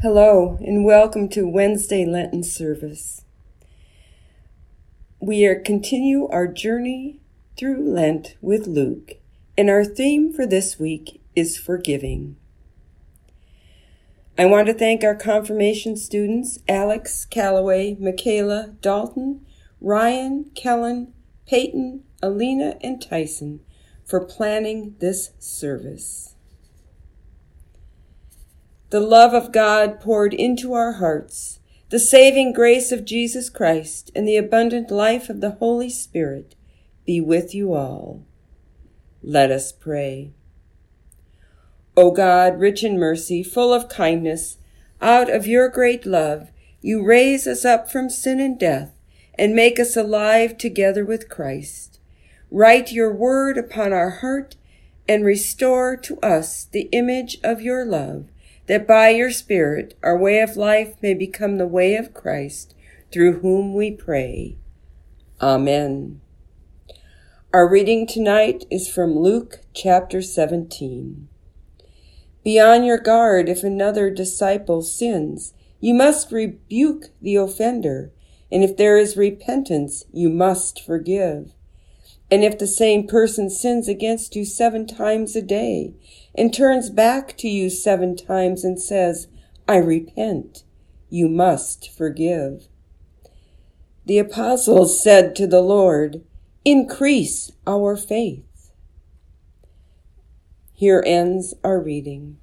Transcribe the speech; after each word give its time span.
Hello, 0.00 0.56
and 0.60 0.84
welcome 0.84 1.28
to 1.30 1.48
Wednesday 1.48 2.04
Lenten 2.06 2.44
service. 2.44 3.24
We 5.18 5.44
are 5.44 5.58
continue 5.58 6.28
our 6.28 6.46
journey 6.46 7.18
through 7.56 7.82
Lent 7.82 8.36
with 8.40 8.68
Luke, 8.68 9.14
and 9.56 9.68
our 9.68 9.84
theme 9.84 10.32
for 10.32 10.46
this 10.46 10.78
week 10.78 11.20
is 11.34 11.58
forgiving. 11.58 12.36
I 14.38 14.46
want 14.46 14.68
to 14.68 14.72
thank 14.72 15.02
our 15.02 15.16
confirmation 15.16 15.96
students 15.96 16.60
Alex, 16.68 17.24
Calloway, 17.24 17.96
Michaela, 17.98 18.76
Dalton, 18.80 19.44
Ryan, 19.80 20.52
Kellen, 20.54 21.12
Peyton, 21.44 22.04
Alina, 22.22 22.76
and 22.82 23.02
Tyson 23.02 23.62
for 24.04 24.24
planning 24.24 24.94
this 25.00 25.32
service. 25.40 26.36
The 28.90 29.00
love 29.00 29.34
of 29.34 29.52
God 29.52 30.00
poured 30.00 30.32
into 30.32 30.72
our 30.72 30.92
hearts, 30.92 31.60
the 31.90 31.98
saving 31.98 32.52
grace 32.54 32.90
of 32.90 33.04
Jesus 33.04 33.50
Christ, 33.50 34.10
and 34.14 34.26
the 34.26 34.36
abundant 34.36 34.90
life 34.90 35.28
of 35.28 35.40
the 35.40 35.52
Holy 35.52 35.90
Spirit 35.90 36.54
be 37.04 37.20
with 37.20 37.54
you 37.54 37.74
all. 37.74 38.24
Let 39.22 39.50
us 39.50 39.72
pray. 39.72 40.32
O 41.96 42.10
God, 42.12 42.58
rich 42.58 42.82
in 42.82 42.98
mercy, 42.98 43.42
full 43.42 43.74
of 43.74 43.88
kindness, 43.88 44.56
out 45.00 45.28
of 45.28 45.46
your 45.46 45.68
great 45.68 46.06
love, 46.06 46.50
you 46.80 47.04
raise 47.04 47.46
us 47.46 47.64
up 47.64 47.90
from 47.90 48.08
sin 48.08 48.40
and 48.40 48.58
death 48.58 48.92
and 49.34 49.54
make 49.54 49.78
us 49.78 49.96
alive 49.96 50.56
together 50.56 51.04
with 51.04 51.28
Christ. 51.28 52.00
Write 52.50 52.92
your 52.92 53.12
word 53.12 53.58
upon 53.58 53.92
our 53.92 54.10
heart 54.10 54.56
and 55.06 55.24
restore 55.24 55.96
to 55.96 56.18
us 56.20 56.64
the 56.64 56.88
image 56.92 57.38
of 57.44 57.60
your 57.60 57.84
love, 57.84 58.28
that 58.68 58.86
by 58.86 59.08
your 59.08 59.30
Spirit 59.30 59.98
our 60.02 60.16
way 60.16 60.40
of 60.40 60.56
life 60.56 60.94
may 61.02 61.14
become 61.14 61.56
the 61.56 61.66
way 61.66 61.96
of 61.96 62.14
Christ, 62.14 62.74
through 63.10 63.40
whom 63.40 63.74
we 63.74 63.90
pray. 63.90 64.58
Amen. 65.40 66.20
Our 67.52 67.68
reading 67.68 68.06
tonight 68.06 68.66
is 68.70 68.90
from 68.90 69.18
Luke 69.18 69.60
chapter 69.72 70.20
17. 70.20 71.28
Be 72.44 72.60
on 72.60 72.84
your 72.84 72.98
guard 72.98 73.48
if 73.48 73.64
another 73.64 74.10
disciple 74.10 74.82
sins. 74.82 75.54
You 75.80 75.94
must 75.94 76.30
rebuke 76.30 77.06
the 77.22 77.36
offender, 77.36 78.12
and 78.52 78.62
if 78.62 78.76
there 78.76 78.98
is 78.98 79.16
repentance, 79.16 80.04
you 80.12 80.28
must 80.28 80.84
forgive. 80.84 81.54
And 82.30 82.44
if 82.44 82.58
the 82.58 82.66
same 82.66 83.06
person 83.06 83.48
sins 83.48 83.88
against 83.88 84.36
you 84.36 84.44
seven 84.44 84.86
times 84.86 85.34
a 85.34 85.42
day, 85.42 85.94
and 86.34 86.52
turns 86.52 86.90
back 86.90 87.36
to 87.38 87.48
you 87.48 87.70
seven 87.70 88.16
times 88.16 88.64
and 88.64 88.80
says, 88.80 89.28
I 89.66 89.76
repent, 89.76 90.64
you 91.08 91.28
must 91.28 91.90
forgive. 91.90 92.68
The 94.04 94.18
apostles 94.18 95.02
said 95.02 95.34
to 95.36 95.46
the 95.46 95.60
Lord, 95.62 96.22
Increase 96.64 97.50
our 97.66 97.96
faith. 97.96 98.72
Here 100.74 101.02
ends 101.06 101.54
our 101.64 101.80
reading. 101.80 102.38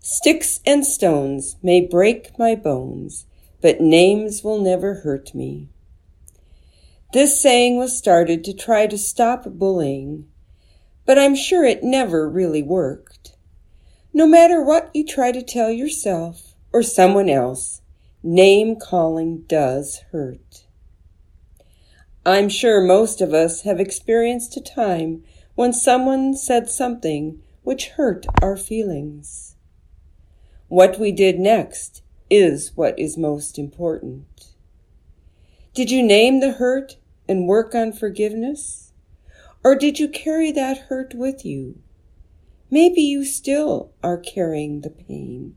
Sticks 0.00 0.60
and 0.64 0.86
stones 0.86 1.56
may 1.62 1.80
break 1.80 2.38
my 2.38 2.54
bones, 2.54 3.26
but 3.60 3.80
names 3.80 4.42
will 4.42 4.60
never 4.60 4.94
hurt 4.94 5.34
me. 5.34 5.68
This 7.12 7.40
saying 7.40 7.78
was 7.78 7.96
started 7.96 8.44
to 8.44 8.52
try 8.52 8.86
to 8.86 8.98
stop 8.98 9.44
bullying, 9.46 10.26
but 11.06 11.18
I'm 11.18 11.34
sure 11.34 11.64
it 11.64 11.82
never 11.82 12.28
really 12.28 12.62
worked. 12.62 13.34
No 14.12 14.26
matter 14.26 14.62
what 14.62 14.90
you 14.92 15.06
try 15.06 15.32
to 15.32 15.42
tell 15.42 15.70
yourself 15.70 16.54
or 16.70 16.82
someone 16.82 17.30
else, 17.30 17.80
name 18.22 18.76
calling 18.76 19.44
does 19.48 20.02
hurt. 20.12 20.66
I'm 22.26 22.50
sure 22.50 22.82
most 22.82 23.22
of 23.22 23.32
us 23.32 23.62
have 23.62 23.80
experienced 23.80 24.54
a 24.58 24.60
time 24.60 25.24
when 25.54 25.72
someone 25.72 26.36
said 26.36 26.68
something 26.68 27.42
which 27.62 27.88
hurt 27.88 28.26
our 28.42 28.56
feelings. 28.56 29.56
What 30.68 30.98
we 30.98 31.12
did 31.12 31.38
next 31.38 32.02
is 32.28 32.72
what 32.76 32.98
is 32.98 33.16
most 33.16 33.58
important. 33.58 34.47
Did 35.74 35.90
you 35.90 36.02
name 36.02 36.40
the 36.40 36.52
hurt 36.52 36.96
and 37.28 37.46
work 37.46 37.74
on 37.74 37.92
forgiveness? 37.92 38.92
Or 39.62 39.76
did 39.76 39.98
you 39.98 40.08
carry 40.08 40.50
that 40.52 40.86
hurt 40.88 41.14
with 41.14 41.44
you? 41.44 41.78
Maybe 42.70 43.00
you 43.00 43.24
still 43.24 43.92
are 44.02 44.18
carrying 44.18 44.80
the 44.80 44.90
pain. 44.90 45.56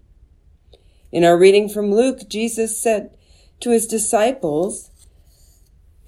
In 1.12 1.24
our 1.24 1.38
reading 1.38 1.68
from 1.68 1.92
Luke, 1.92 2.30
Jesus 2.30 2.82
said 2.82 3.16
to 3.60 3.72
his 3.72 3.88
disciples, 3.88 4.92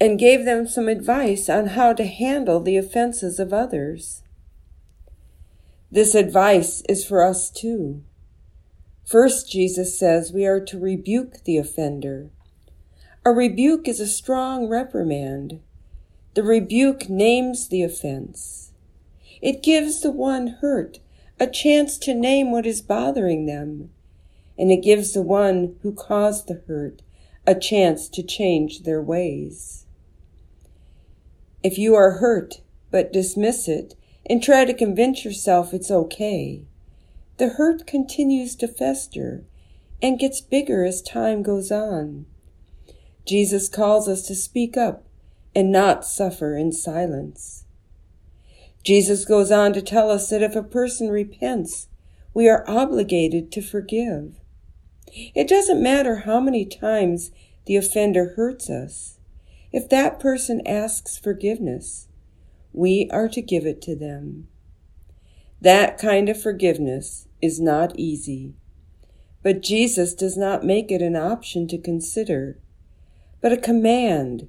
and 0.03 0.19
gave 0.19 0.43
them 0.43 0.67
some 0.67 0.89
advice 0.89 1.47
on 1.47 1.67
how 1.67 1.93
to 1.93 2.05
handle 2.05 2.59
the 2.59 2.75
offenses 2.75 3.39
of 3.39 3.53
others. 3.53 4.21
This 5.89 6.13
advice 6.13 6.83
is 6.89 7.05
for 7.05 7.23
us 7.23 7.49
too. 7.49 8.03
First, 9.05 9.49
Jesus 9.49 9.97
says 9.97 10.33
we 10.33 10.45
are 10.45 10.59
to 10.59 10.77
rebuke 10.77 11.45
the 11.45 11.57
offender. 11.57 12.31
A 13.25 13.31
rebuke 13.31 13.87
is 13.87 14.01
a 14.01 14.07
strong 14.07 14.67
reprimand. 14.67 15.61
The 16.33 16.43
rebuke 16.43 17.07
names 17.07 17.69
the 17.69 17.81
offense. 17.81 18.73
It 19.41 19.63
gives 19.63 20.01
the 20.01 20.11
one 20.11 20.57
hurt 20.59 20.99
a 21.39 21.47
chance 21.47 21.97
to 21.99 22.13
name 22.13 22.51
what 22.51 22.65
is 22.65 22.81
bothering 22.81 23.45
them, 23.45 23.91
and 24.57 24.73
it 24.73 24.83
gives 24.83 25.13
the 25.13 25.21
one 25.21 25.77
who 25.83 25.93
caused 25.93 26.49
the 26.49 26.63
hurt 26.67 27.01
a 27.47 27.55
chance 27.55 28.09
to 28.09 28.23
change 28.23 28.83
their 28.83 29.01
ways. 29.01 29.85
If 31.63 31.77
you 31.77 31.95
are 31.95 32.17
hurt, 32.17 32.59
but 32.91 33.13
dismiss 33.13 33.69
it 33.69 33.95
and 34.25 34.43
try 34.43 34.65
to 34.65 34.73
convince 34.73 35.23
yourself 35.23 35.73
it's 35.73 35.89
okay, 35.89 36.65
the 37.37 37.49
hurt 37.49 37.87
continues 37.87 38.53
to 38.57 38.67
fester 38.67 39.45
and 40.01 40.19
gets 40.19 40.41
bigger 40.41 40.83
as 40.83 41.01
time 41.01 41.41
goes 41.41 41.71
on. 41.71 42.25
Jesus 43.25 43.69
calls 43.69 44.07
us 44.07 44.23
to 44.27 44.35
speak 44.35 44.75
up 44.75 45.05
and 45.55 45.71
not 45.71 46.05
suffer 46.05 46.57
in 46.57 46.71
silence. 46.71 47.65
Jesus 48.83 49.23
goes 49.23 49.51
on 49.51 49.71
to 49.73 49.81
tell 49.81 50.09
us 50.09 50.29
that 50.29 50.41
if 50.41 50.55
a 50.55 50.63
person 50.63 51.09
repents, 51.09 51.87
we 52.33 52.49
are 52.49 52.65
obligated 52.67 53.51
to 53.51 53.61
forgive. 53.61 54.39
It 55.35 55.47
doesn't 55.47 55.81
matter 55.81 56.17
how 56.17 56.39
many 56.39 56.65
times 56.65 57.31
the 57.65 57.77
offender 57.77 58.33
hurts 58.35 58.69
us. 58.69 59.19
If 59.71 59.87
that 59.89 60.19
person 60.19 60.61
asks 60.67 61.17
forgiveness, 61.17 62.07
we 62.73 63.09
are 63.11 63.29
to 63.29 63.41
give 63.41 63.65
it 63.65 63.81
to 63.83 63.95
them. 63.95 64.47
That 65.61 65.97
kind 65.97 66.27
of 66.27 66.41
forgiveness 66.41 67.27
is 67.41 67.61
not 67.61 67.97
easy, 67.97 68.55
but 69.41 69.61
Jesus 69.61 70.13
does 70.13 70.35
not 70.35 70.65
make 70.65 70.91
it 70.91 71.01
an 71.01 71.15
option 71.15 71.67
to 71.69 71.77
consider, 71.77 72.57
but 73.43 73.51
a 73.51 73.57
command 73.57 74.47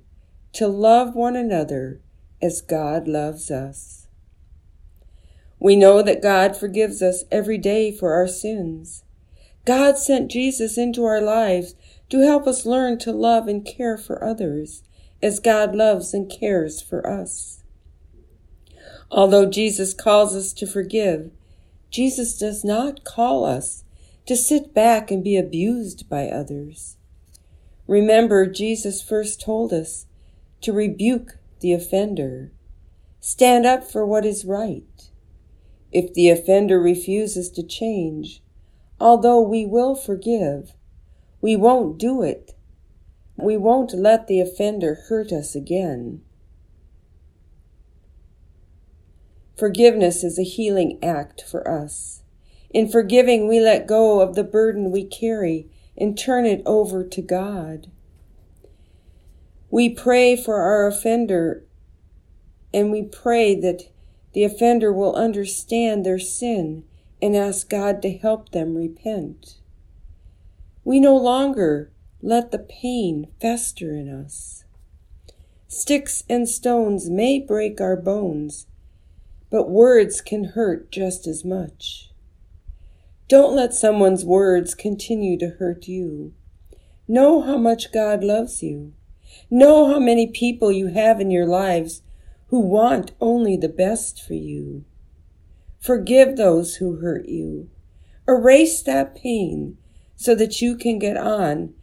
to 0.52 0.68
love 0.68 1.16
one 1.16 1.34
another 1.34 2.00
as 2.40 2.60
God 2.60 3.08
loves 3.08 3.50
us. 3.50 4.06
We 5.58 5.74
know 5.74 6.00
that 6.00 6.22
God 6.22 6.56
forgives 6.56 7.02
us 7.02 7.24
every 7.28 7.58
day 7.58 7.90
for 7.90 8.12
our 8.12 8.28
sins. 8.28 9.02
God 9.64 9.98
sent 9.98 10.30
Jesus 10.30 10.78
into 10.78 11.04
our 11.04 11.20
lives 11.20 11.74
to 12.10 12.20
help 12.20 12.46
us 12.46 12.64
learn 12.64 12.98
to 13.00 13.10
love 13.10 13.48
and 13.48 13.66
care 13.66 13.98
for 13.98 14.22
others 14.22 14.84
as 15.20 15.40
God 15.40 15.74
loves 15.74 16.14
and 16.14 16.30
cares 16.30 16.80
for 16.80 17.04
us. 17.04 17.64
Although 19.10 19.50
Jesus 19.50 19.92
calls 19.92 20.36
us 20.36 20.52
to 20.52 20.68
forgive, 20.68 21.32
Jesus 21.90 22.38
does 22.38 22.62
not 22.62 23.02
call 23.02 23.44
us 23.44 23.82
to 24.26 24.36
sit 24.36 24.72
back 24.72 25.10
and 25.10 25.24
be 25.24 25.36
abused 25.36 26.08
by 26.08 26.28
others. 26.28 26.96
Remember, 27.86 28.46
Jesus 28.46 29.02
first 29.02 29.40
told 29.40 29.72
us 29.72 30.06
to 30.62 30.72
rebuke 30.72 31.38
the 31.60 31.72
offender. 31.72 32.52
Stand 33.20 33.66
up 33.66 33.84
for 33.84 34.06
what 34.06 34.24
is 34.24 34.44
right. 34.44 35.10
If 35.92 36.12
the 36.14 36.30
offender 36.30 36.80
refuses 36.80 37.50
to 37.50 37.62
change, 37.62 38.42
although 39.00 39.40
we 39.40 39.64
will 39.66 39.94
forgive, 39.94 40.74
we 41.40 41.56
won't 41.56 41.98
do 41.98 42.22
it 42.22 42.54
we 43.36 43.56
won't 43.56 43.92
let 43.92 44.26
the 44.26 44.40
offender 44.40 44.94
hurt 45.08 45.32
us 45.32 45.54
again. 45.54 46.22
Forgiveness 49.56 50.22
is 50.22 50.38
a 50.38 50.44
healing 50.44 50.98
act 51.02 51.42
for 51.42 51.68
us. 51.68 52.22
In 52.70 52.88
forgiving, 52.88 53.48
we 53.48 53.60
let 53.60 53.86
go 53.86 54.20
of 54.20 54.34
the 54.34 54.44
burden 54.44 54.90
we 54.90 55.04
carry 55.04 55.68
and 55.96 56.18
turn 56.18 56.46
it 56.46 56.62
over 56.66 57.04
to 57.04 57.22
God. 57.22 57.90
We 59.70 59.88
pray 59.88 60.36
for 60.36 60.56
our 60.56 60.86
offender 60.86 61.64
and 62.72 62.90
we 62.90 63.02
pray 63.04 63.54
that 63.54 63.88
the 64.32 64.44
offender 64.44 64.92
will 64.92 65.14
understand 65.14 66.04
their 66.04 66.18
sin 66.18 66.84
and 67.22 67.36
ask 67.36 67.68
God 67.68 68.02
to 68.02 68.12
help 68.12 68.50
them 68.50 68.74
repent. 68.74 69.58
We 70.84 71.00
no 71.00 71.16
longer 71.16 71.92
let 72.20 72.50
the 72.50 72.58
pain 72.58 73.28
fester 73.40 73.94
in 73.94 74.08
us. 74.08 74.64
Sticks 75.68 76.24
and 76.28 76.48
stones 76.48 77.08
may 77.08 77.38
break 77.38 77.80
our 77.80 77.96
bones, 77.96 78.66
but 79.50 79.70
words 79.70 80.20
can 80.20 80.44
hurt 80.44 80.90
just 80.90 81.26
as 81.26 81.44
much. 81.44 82.10
Don't 83.28 83.56
let 83.56 83.72
someone's 83.72 84.24
words 84.24 84.74
continue 84.74 85.38
to 85.38 85.56
hurt 85.58 85.88
you. 85.88 86.34
Know 87.08 87.40
how 87.40 87.56
much 87.56 87.92
God 87.92 88.22
loves 88.22 88.62
you. 88.62 88.92
Know 89.50 89.90
how 89.92 89.98
many 89.98 90.26
people 90.26 90.70
you 90.70 90.88
have 90.88 91.20
in 91.20 91.30
your 91.30 91.46
lives 91.46 92.02
who 92.48 92.60
want 92.60 93.12
only 93.20 93.56
the 93.56 93.68
best 93.68 94.22
for 94.22 94.34
you. 94.34 94.84
Forgive 95.80 96.36
those 96.36 96.76
who 96.76 96.96
hurt 96.96 97.26
you. 97.26 97.70
Erase 98.28 98.82
that 98.82 99.14
pain 99.14 99.78
so 100.16 100.34
that 100.34 100.62
you 100.62 100.76
can 100.76 100.98
get 100.98 101.16
on 101.16 101.74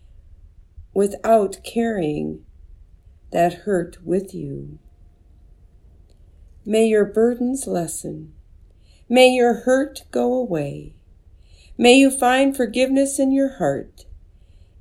without 0.93 1.57
carrying 1.63 2.45
that 3.31 3.53
hurt 3.65 3.97
with 4.03 4.33
you. 4.33 4.79
May 6.65 6.85
your 6.85 7.05
burdens 7.05 7.65
lessen. 7.65 8.33
May 9.09 9.29
your 9.29 9.61
hurt 9.61 10.03
go 10.11 10.33
away. 10.33 10.95
May 11.77 11.95
you 11.95 12.11
find 12.11 12.55
forgiveness 12.55 13.19
in 13.19 13.31
your 13.31 13.57
heart. 13.57 14.05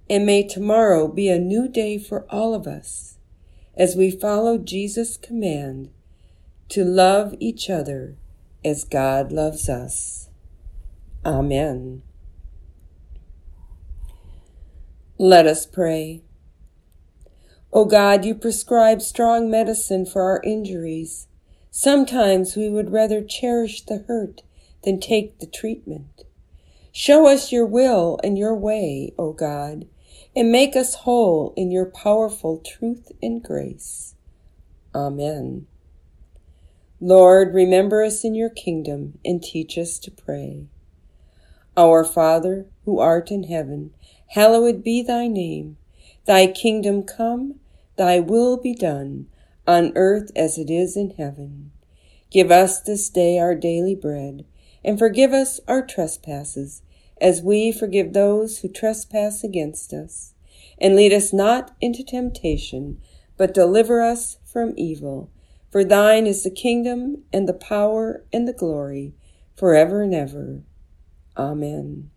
And 0.09 0.27
may 0.27 0.43
tomorrow 0.43 1.07
be 1.07 1.29
a 1.29 1.39
new 1.39 1.69
day 1.69 1.97
for 1.97 2.27
all 2.29 2.53
of 2.53 2.67
us 2.67 3.19
as 3.77 3.95
we 3.95 4.11
follow 4.11 4.59
Jesus' 4.59 5.17
command 5.17 5.91
to 6.69 6.85
love 6.85 7.35
each 7.39 7.71
other 7.71 8.17
as 8.65 8.85
God 8.85 9.31
loves 9.31 9.69
us. 9.69 10.29
Amen. 11.25 12.03
Let 15.17 15.47
us 15.47 15.67
pray. 15.67 16.23
O 17.73 17.85
God, 17.85 18.25
you 18.25 18.35
prescribe 18.35 19.01
strong 19.01 19.51
medicine 19.51 20.07
for 20.07 20.23
our 20.23 20.43
injuries. 20.43 21.29
Sometimes 21.71 22.57
we 22.57 22.69
would 22.69 22.91
rather 22.91 23.23
cherish 23.23 23.83
the 23.83 23.99
hurt 24.09 24.43
than 24.83 24.99
take 24.99 25.39
the 25.39 25.47
treatment. 25.47 26.25
Show 26.93 27.27
us 27.29 27.53
your 27.53 27.67
will 27.67 28.19
and 28.25 28.37
your 28.37 28.55
way, 28.55 29.13
O 29.19 29.33
God, 29.33 29.87
and 30.35 30.51
make 30.51 30.75
us 30.75 30.95
whole 30.95 31.55
in 31.57 31.71
your 31.71 31.87
powerful 31.87 32.59
truth 32.59 33.13
and 33.23 33.43
grace. 33.43 34.15
Amen. 34.95 35.67
Lord, 37.01 37.55
remember 37.55 38.03
us 38.03 38.25
in 38.25 38.35
your 38.35 38.51
kingdom 38.51 39.19
and 39.25 39.43
teach 39.43 39.79
us 39.79 39.99
to 40.01 40.11
pray. 40.11 40.67
Our 41.77 42.05
Father, 42.05 42.67
who 42.85 42.99
art 42.99 43.31
in 43.31 43.45
heaven, 43.45 43.95
hallowed 44.29 44.83
be 44.83 45.03
thy 45.03 45.29
name. 45.29 45.77
Thy 46.27 46.47
kingdom 46.47 47.05
come, 47.05 47.61
thy 47.97 48.21
will 48.21 48.57
be 48.57 48.75
done, 48.75 49.29
on 49.67 49.93
earth 49.95 50.31
as 50.37 50.59
it 50.59 50.69
is 50.69 50.97
in 50.97 51.11
heaven. 51.11 51.71
Give 52.31 52.51
us 52.51 52.81
this 52.81 53.09
day 53.09 53.39
our 53.39 53.55
daily 53.55 53.95
bread, 53.95 54.45
and 54.85 54.99
forgive 54.99 55.33
us 55.33 55.61
our 55.69 55.85
trespasses, 55.85 56.83
as 57.21 57.43
we 57.43 57.71
forgive 57.71 58.13
those 58.13 58.59
who 58.59 58.69
trespass 58.69 59.45
against 59.45 59.93
us. 59.93 60.35
And 60.81 60.97
lead 60.97 61.13
us 61.13 61.33
not 61.33 61.77
into 61.81 62.03
temptation, 62.03 63.01
but 63.37 63.55
deliver 63.55 64.01
us 64.01 64.39
from 64.45 64.75
evil. 64.77 65.31
For 65.71 65.85
thine 65.85 66.27
is 66.27 66.43
the 66.43 66.51
kingdom 66.51 67.25
and 67.33 67.49
the 67.49 67.55
power 67.55 68.25
and 68.33 68.49
the 68.49 68.53
glory 68.53 69.15
forever 69.55 70.03
and 70.03 70.15
ever. 70.15 70.63
Amen. 71.37 72.11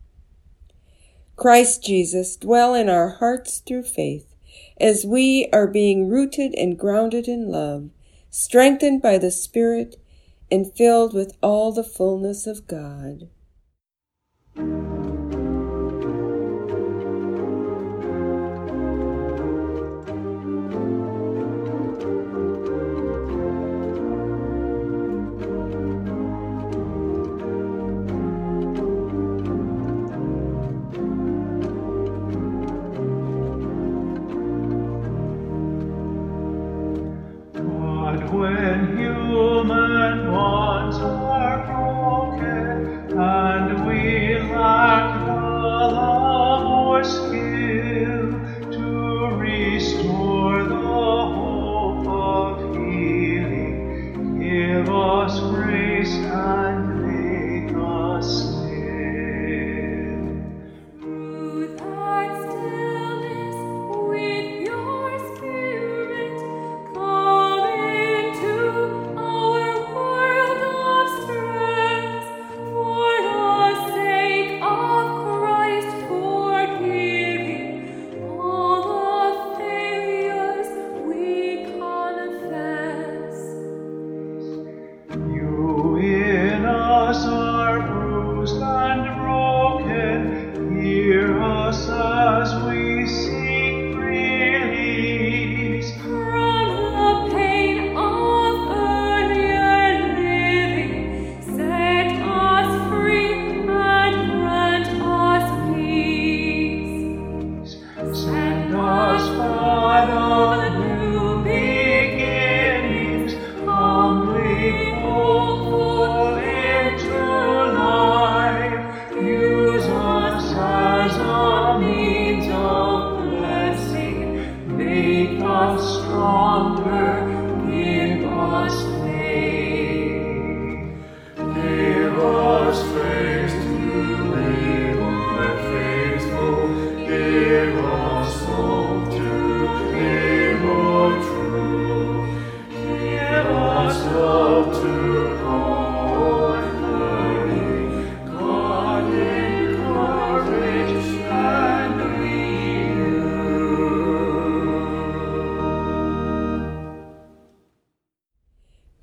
Christ 1.35 1.83
Jesus, 1.83 2.35
dwell 2.35 2.73
in 2.73 2.89
our 2.89 3.09
hearts 3.09 3.59
through 3.59 3.83
faith, 3.83 4.33
as 4.79 5.05
we 5.05 5.49
are 5.51 5.67
being 5.67 6.07
rooted 6.07 6.53
and 6.55 6.79
grounded 6.79 7.27
in 7.27 7.49
love, 7.49 7.89
strengthened 8.29 9.01
by 9.01 9.17
the 9.17 9.31
Spirit, 9.31 9.97
and 10.53 10.71
filled 10.77 11.15
with 11.15 11.35
all 11.41 11.71
the 11.71 11.83
fullness 11.83 12.45
of 12.45 12.67
God. 12.67 13.27
When 38.31 38.97
human 38.97 40.25
bonds 40.27 40.97
are 40.97 41.65
broken 41.67 43.17
and 43.19 43.87
we 43.87 44.39
lack 44.51 45.25
the 45.27 45.33
love 45.33 46.65
or 46.65 47.03
skill 47.03 48.31
to 48.71 49.35
restore 49.35 50.63
the 50.63 50.75
hope 50.75 52.07
of 52.07 52.75
healing, 52.75 54.39
give 54.39 54.89
us 54.89 55.39
grace 55.51 56.15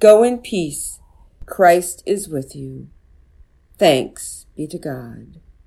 Go 0.00 0.22
in 0.22 0.38
peace. 0.38 0.98
Christ 1.44 2.02
is 2.06 2.26
with 2.26 2.56
you. 2.56 2.88
Thanks 3.76 4.46
be 4.56 4.66
to 4.68 4.78
God. 4.78 5.40